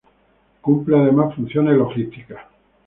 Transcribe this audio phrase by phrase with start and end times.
[0.63, 2.39] Cumple además, funciones logísticas.